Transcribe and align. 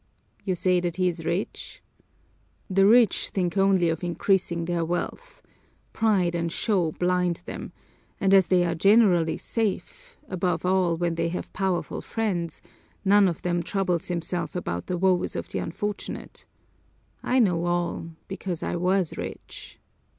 "You 0.43 0.55
say 0.55 0.79
that 0.79 0.95
he 0.95 1.09
is 1.09 1.23
rich? 1.25 1.83
The 2.71 2.87
rich 2.87 3.29
think 3.29 3.55
only 3.55 3.87
of 3.87 4.03
increasing 4.03 4.65
their 4.65 4.83
wealth, 4.83 5.43
pride 5.93 6.33
and 6.33 6.51
show 6.51 6.91
blind 6.93 7.43
them, 7.45 7.71
and 8.19 8.33
as 8.33 8.47
they 8.47 8.65
are 8.65 8.73
generally 8.73 9.37
safe, 9.37 10.17
above 10.27 10.65
all 10.65 10.97
when 10.97 11.13
they 11.13 11.29
have 11.29 11.53
powerful 11.53 12.01
friends, 12.01 12.63
none 13.05 13.27
of 13.27 13.43
them 13.43 13.61
troubles 13.61 14.07
himself 14.07 14.55
about 14.55 14.87
the 14.87 14.97
woes 14.97 15.35
of 15.35 15.49
the 15.49 15.59
unfortunate. 15.59 16.47
I 17.21 17.37
know 17.37 17.65
all, 17.67 18.09
because 18.27 18.63
I 18.63 18.77
was 18.77 19.15
rich!" 19.17 19.77